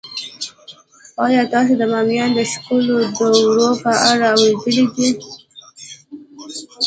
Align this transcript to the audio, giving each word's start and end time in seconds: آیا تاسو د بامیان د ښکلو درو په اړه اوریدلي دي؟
آیا 1.25 1.43
تاسو 1.53 1.73
د 1.79 1.83
بامیان 1.91 2.31
د 2.35 2.39
ښکلو 2.51 2.95
درو 3.17 3.67
په 3.83 3.91
اړه 4.11 4.27
اوریدلي 4.41 4.83
دي؟ 4.95 5.09